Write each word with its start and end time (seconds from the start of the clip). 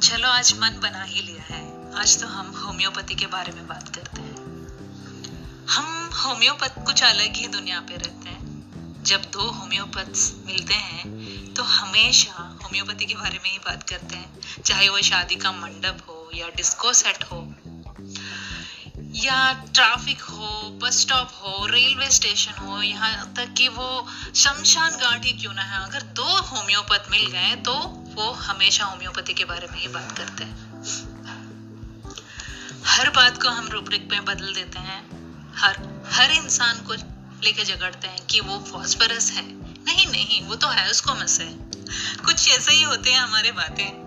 चलो, 0.00 0.28
आज 0.28 0.52
मन 0.52 0.78
बना 0.82 1.02
ही 1.02 1.20
लिया 1.22 1.42
है। 1.46 1.94
आज 1.94 2.20
तो 2.20 2.26
हम 2.26 2.46
होम्योपैथी 2.56 3.14
के 3.14 3.26
बारे 3.26 3.52
में 3.52 3.66
बात 3.66 3.88
करते 3.88 4.20
हैं। 4.20 4.36
हम 5.66 6.10
होम्योपैथ 6.16 6.84
कुछ 6.86 7.02
अलग 7.02 7.36
ही 7.36 7.46
दुनिया 7.48 7.80
पे 7.80 7.96
रहते 7.96 8.28
हैं। 8.28 9.02
जब 9.04 9.22
दो 9.22 9.50
होम्योपैथ 9.50 10.46
मिलते 10.46 10.74
हैं 10.74 11.54
तो 11.54 11.62
हमेशा 11.62 12.58
होम्योपैथी 12.64 13.04
के 13.04 13.14
बारे 13.14 13.38
में 13.38 13.50
ही 13.50 13.58
बात 13.58 13.88
करते 13.90 14.16
हैं। 14.16 14.62
चाहे 14.62 14.88
वो 14.88 15.00
शादी 15.02 15.36
का 15.36 15.52
मंडप 15.52 16.04
हो, 16.08 16.30
या 16.34 16.48
डिस्को 16.48 16.92
सेट 16.92 17.24
हो, 17.24 17.54
या 19.20 19.52
ट्रैफ़िक 19.52 20.22
हो, 20.22 20.78
बस 20.82 21.00
स्टॉप 21.00 21.30
हो, 21.34 21.66
रेलवे 21.66 22.10
स्टेशन 22.10 22.52
हो, 22.52 22.82
यहाँ 22.82 23.32
तक 23.34 23.54
कि 23.54 23.68
वो 23.68 24.06
शमशान 24.34 24.90
घाट 24.90 25.24
ही 25.24 25.32
क्यों 25.32 25.54
ना 25.54 25.62
है। 25.62 25.84
अगर 25.84 26.02
दो 26.02 26.36
होम्योपैथ 26.42 27.10
मिल 27.10 27.26
गए 27.26 27.54
तो 27.56 27.99
वो 28.14 28.30
हमेशा 28.30 28.84
होम्योपैथी 28.84 29.34
के 29.34 29.44
बारे 29.44 29.68
में 29.72 29.80
ही 29.80 29.88
बात 29.88 30.18
करते 30.18 30.44
हैं। 30.44 30.82
हर 32.86 33.10
बात 33.10 33.42
को 33.42 33.48
हम 33.48 33.68
रूब्रिक 33.68 34.08
में 34.10 34.24
बदल 34.24 34.54
देते 34.54 34.78
हैं। 34.78 35.00
हर 35.56 36.04
हर 36.12 36.30
इंसान 36.30 36.78
को 36.78 36.92
लेके 37.44 37.64
झगड़ते 37.64 38.08
हैं 38.08 38.26
कि 38.26 38.40
वो 38.40 38.64
फॉस्फरस 38.72 39.30
है। 39.30 39.42
नहीं 39.84 40.06
नहीं, 40.06 40.42
वो 40.42 40.54
तो 40.54 40.68
है 40.68 40.90
उसको 40.90 41.14
मस 41.14 41.40
है। 41.40 41.54
कुछ 42.24 42.48
ऐसे 42.48 42.72
ही 42.72 42.82
होते 42.82 43.12
हैं 43.12 43.20
हमारे 43.20 43.52
बातें। 43.52 44.00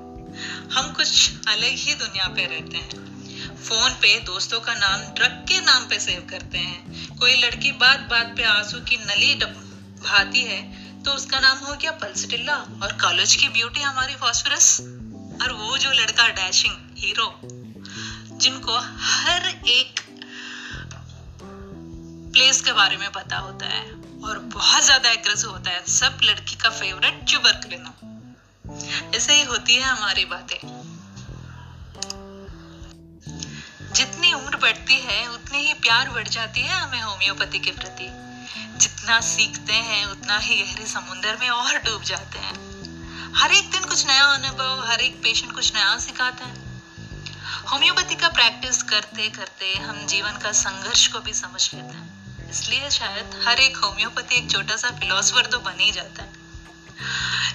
हम 0.73 0.93
कुछ 0.93 1.31
अलग 1.47 1.69
ही 1.69 1.93
दुनिया 1.93 2.27
पे 2.27 2.45
रहते 2.45 2.77
हैं। 2.77 3.03
फ़ोन 3.63 3.91
पे 3.91 4.19
दोस्तों 4.19 4.59
का 4.59 4.73
नाम 4.73 5.01
ड्रग 5.01 5.45
के 5.49 5.61
नाम 5.61 5.83
पे 5.83 5.99
सेव 5.99 6.27
करते 6.29 6.57
हैं। 6.57 7.15
कोई 7.17 7.35
लड़की 7.35 7.71
बात 7.71 7.99
बात 7.99 8.33
पे 8.37 8.43
आँसू 8.43 8.79
की 8.79 8.97
नली 8.97 9.35
भाती 10.03 10.41
है 10.41 10.82
तो 11.05 11.11
उसका 11.11 11.39
नाम 11.39 11.57
हो 11.57 11.75
गया 11.75 11.91
पल्सटिल्ला 11.91 12.55
और 12.83 12.91
कॉलेज 13.01 13.35
की 13.35 13.47
ब्यूटी 13.49 13.81
हमारी 13.81 14.15
फॉस्फरस। 14.15 14.79
और 15.41 15.51
वो 15.51 15.77
जो 15.77 15.91
लड़का 15.91 16.27
डैशिंग 16.27 16.75
हीरो, 16.97 17.27
जिनको 18.37 18.77
हर 18.99 19.47
एक 19.47 19.99
प्लेस 22.33 22.61
के 22.61 22.73
बारे 22.73 22.97
में 22.97 23.11
पता 23.11 23.37
होता 23.37 23.65
है 23.65 23.83
और 24.23 24.39
बहुत 24.53 24.83
ज़्यादा 24.83 25.09
एग्रेसिव 25.09 25.49
होता 25.49 25.71
है, 25.71 25.85
सब 25.87 26.17
लड़की 26.23 26.55
का 26.55 26.69
फेवरेट 26.69 27.23
चुबर 27.23 27.51
चुबर्कलिनो 27.51 27.91
ऐसे 29.15 29.33
ही 29.33 29.43
होती 29.43 29.75
है 29.75 29.83
हमारी 29.83 30.25
बातें। 30.25 30.57
जितनी 33.93 34.33
उम्र 34.33 34.57
बढ़ती 34.57 34.99
है, 34.99 35.27
उतनी 35.27 35.57
ही 35.57 35.73
प्यार 35.73 36.09
बढ़ 36.09 36.27
जाती 36.27 36.61
है 36.61 36.79
हमें 36.79 37.01
होम्योपैथी 37.01 37.59
के 37.59 37.71
प्रति। 37.71 38.07
जितना 39.03 39.21
सीखते 39.21 39.73
हैं, 39.73 40.05
उतना 40.05 40.37
ही 40.37 40.55
गहरे 40.55 40.85
समुद्र 40.85 41.37
में 41.41 41.49
और 41.49 41.77
डूब 41.77 42.03
जाते 42.03 42.39
हैं। 42.39 42.53
हर 43.35 43.51
एक 43.51 43.71
दिन 43.71 43.83
कुछ 43.83 44.07
नया 44.07 44.23
अनुभव, 44.23 44.85
हर 44.87 45.01
एक 45.01 45.15
पेशेंट 45.23 45.51
कुछ 45.51 45.73
नया 45.73 45.97
सिखाता 45.99 46.45
है। 46.45 46.55
होम्योपैथी 47.71 48.15
का 48.15 48.29
प्रैक्टिस 48.29 48.83
करते 48.83 49.29
करते 49.29 49.75
हम 49.75 50.07
जीवन 50.07 50.31
का 50.31 50.51
संघर्ष 50.51 51.07
को 51.07 51.19
भी 51.19 51.33
समझ 51.33 51.73
लेते 51.73 51.93
हैं। 51.93 52.49
इसलिए 52.49 52.89
शायद 52.89 53.43
हर 53.47 53.59
एक 53.59 53.77
होम्योपैथी 53.77 54.35
एक 54.35 54.51
छोटा 54.51 54.75
सा 54.75 54.89
फिलोसफर 54.89 55.45
तो 55.45 55.59
बन 55.59 55.79
ही 55.79 55.91
जाता 55.91 56.23
है। 56.23 56.33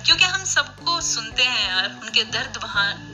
क्योंकि 0.05 0.25
हम 0.25 0.45
सबको 0.45 1.01
सुनते 1.01 1.43
हैं 1.43 1.69
यार, 1.71 2.01
उनके 2.03 2.25
दर्द 2.25 2.57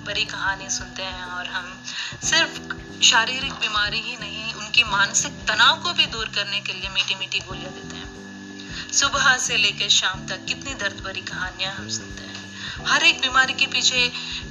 भरी 0.07 0.25
कहानी 0.25 0.71
सुनते 0.71 1.03
हैं 1.03 1.25
और 1.25 1.47
हम 1.47 1.85
सिर्फ़ 2.25 2.59
शारीरिक 3.03 3.53
बीमारी 3.53 4.01
ही 4.01 4.17
नहीं, 4.17 4.55
उनकी 4.55 4.85
मानसिक 4.85 5.33
तनाव 5.33 5.83
को 5.83 5.93
भी 5.93 6.07
दूर 6.07 6.29
करने 6.29 6.61
के 6.61 6.73
लिए 6.73 6.89
मीठी 6.89 7.15
मीठी 7.15 7.41
गोलियाँ 7.41 7.73
देते 7.73 7.87
हैं। 7.87 7.94
सुबह 8.95 9.37
से 9.39 9.57
लेकर 9.57 9.89
शाम 9.91 10.27
तक 10.27 10.45
कितनी 10.47 10.75
दर्द 10.75 11.01
भरी 11.05 11.21
कहानियाँ 11.23 11.73
हम 11.75 11.89
सुनते 11.89 12.23
हैं। 12.23 12.87
हर 12.87 13.03
एक 13.05 13.21
बीमारी 13.21 13.53
के 13.53 13.67
पीछे 13.67 14.09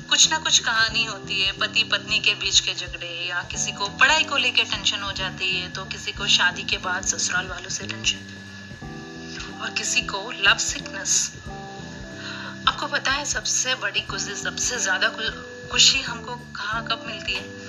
कुछ 0.10 0.30
ना 0.32 0.38
कुछ 0.38 0.60
कहानी 0.60 1.04
होती 1.06 1.42
है। 1.42 1.52
पति 1.60 1.84
पत्नी 1.84 2.20
के 2.20 2.34
बीच 2.36 2.60
के 2.60 2.74
झगड़े 2.74 3.14
या 3.30 3.42
किसी 3.52 3.72
को 3.72 3.88
पढ़ाई 4.00 4.24
को 4.24 4.38
लेकर 4.38 4.64
टेंशन 4.66 5.02
हो 5.02 5.12
जाती 5.12 5.52
है 5.52 5.72
तो 5.74 5.86
किसी 5.86 6.12
को 6.12 6.28
शादी 6.28 6.64
के 6.64 6.78
बाद 6.80 7.06
ससुराल 7.06 7.48
वालों 7.48 7.70
से 7.70 7.88
टेंशन 7.88 9.60
और 9.62 9.70
किसी 9.70 10.02
को 10.02 10.30
लव 10.32 10.58
सिकनेस 10.60 11.32
आपको 12.68 12.88
पता 12.88 13.12
है, 13.12 13.26
सबसे 13.26 13.76
बड़ी 13.76 14.02
खुशी, 14.02 14.36
सबसे 14.36 14.80
ज़्यादा 14.80 15.10
खुशी 15.72 16.02
हमको 16.02 16.36
कहाँ 16.56 16.86
कब 16.88 17.04
मिलती 17.08 17.34
है? 17.34 17.63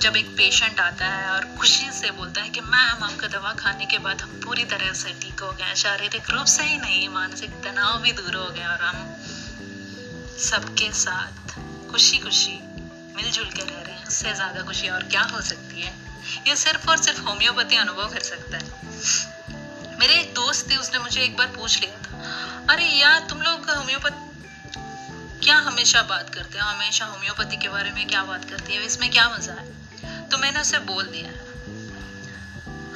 जब 0.00 0.16
एक 0.16 0.26
पेशेंट 0.36 0.80
आता 0.80 1.06
है 1.06 1.30
और 1.30 1.44
खुशी 1.58 1.90
से 1.92 2.10
बोलता 2.10 2.40
है 2.40 2.48
कि, 2.48 2.60
मैम, 2.60 3.02
आपका 3.04 3.26
दवा 3.28 3.52
खाने 3.52 3.86
के 3.86 3.98
बाद 3.98 4.20
हम 4.22 4.40
पूरी 4.40 4.64
तरह 4.64 4.92
से 4.92 5.12
ठीक 5.12 5.40
हो 5.40 5.50
गए 5.52 5.74
शारीरिक 5.74 6.30
रूप 6.30 6.46
से 6.46 6.62
ही 6.62 6.76
नहीं, 6.76 7.08
मानसिक 7.08 7.50
तनाव 7.64 7.98
भी 8.02 8.12
दूर 8.12 8.34
हो 8.34 8.50
गया 8.50 8.70
और 8.70 8.82
हम 8.82 9.16
सबके 10.40 10.90
साथ 10.92 11.56
खुशी 11.90 12.18
खुशी 12.18 12.58
मिलजुल 13.16 13.46
के 13.46 13.62
रह 13.62 13.80
रहे 13.80 13.94
हैं। 13.94 14.06
उससे 14.06 14.34
ज़्यादा 14.34 14.62
खुशी 14.62 14.88
और 14.88 15.02
क्या 15.04 15.22
हो 15.22 15.40
सकती 15.40 15.82
है? 15.82 15.92
ये 16.48 16.56
सिर्फ़ 16.56 16.88
और 16.90 17.02
सिर्फ़ 17.02 17.20
होम्योपैथी 17.20 17.76
अनुभव 17.76 18.08
कर 18.08 18.20
सकता 18.20 18.58
है। 18.58 19.96
मेरे 19.98 20.14
एक 20.14 20.32
दोस्त 20.34 20.70
थे, 20.70 20.76
उसने 20.76 20.98
मुझे 20.98 21.20
एक 21.20 21.36
बार 21.36 21.46
पूछ 21.46 21.80
लिया 21.80 21.96
था, 22.02 22.22
अरे 22.70 22.84
यार 22.84 23.26
तुम 23.30 23.42
लोग 23.42 23.70
होम्योपैथ 23.70 24.26
क्या 25.42 25.56
हमेशा 25.56 26.02
बात 26.02 26.34
करते 26.34 26.58
हो? 26.58 26.68
हमेशा 26.68 27.04
होम्योपैथी 27.04 27.56
के 27.56 27.68
बारे 27.68 27.90
में 27.90 28.06
क्या 28.06 28.22
बात 28.24 28.44
करती 28.44 28.74
है? 28.74 28.86
इसमें 28.86 29.10
क्या 29.10 29.28
मज़ा 29.28 29.52
है? 29.52 29.87
तो 30.38 30.42
मैंने 30.42 30.60
उसे 30.60 30.78
बोल 30.78 31.04
दिया। 31.04 31.30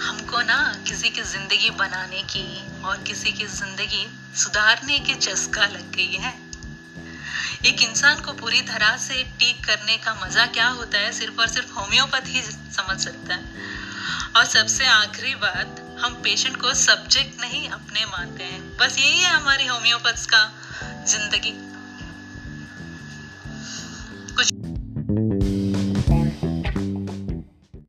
हमको 0.00 0.40
ना 0.42 0.58
किसी 0.88 1.08
की 1.10 1.22
ज़िंदगी 1.22 1.70
बनाने 1.70 2.22
की 2.22 2.44
और 2.84 3.02
किसी 3.02 3.32
की 3.32 3.46
ज़िंदगी 3.46 4.06
सुधारने 4.34 4.98
की 4.98 5.14
चस्का 5.16 5.66
लग 5.66 5.90
गई 5.96 6.20
है। 6.22 6.32
एक 7.66 7.82
इंसान 7.82 8.20
को 8.20 8.32
पूरी 8.32 8.60
तरह 8.60 8.96
से 8.96 9.22
ठीक 9.40 9.64
करने 9.66 9.96
का 9.96 10.14
मज़ा 10.14 10.46
क्या 10.48 10.68
होता 10.68 10.98
है, 10.98 11.12
सिर्फ़ 11.12 11.40
और 11.40 11.48
सिर्फ़ 11.48 11.72
होम्योपैथ 11.72 12.28
ही 12.28 12.42
समझ 12.42 12.98
सकता 13.00 13.34
है। 13.34 13.42
और 14.36 14.44
सबसे 14.44 14.86
आखिरी 14.86 15.34
बात, 15.34 15.84
हम 16.00 16.14
पेशेंट 16.14 16.56
को 16.56 16.74
सब्जेक्ट 16.74 17.40
नहीं, 17.40 17.68
अपने 17.70 18.04
मानते 18.06 18.44
हैं। 18.44 18.62
बस 18.76 18.98
यही 18.98 19.20
है 19.20 19.34
हमारी 19.34 19.66
होम्योपैथ 19.66 20.26
का 20.26 20.44
ज़िंदगी। 21.08 21.54
कुछ 24.36 24.52